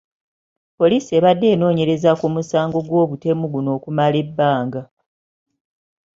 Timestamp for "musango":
2.35-2.77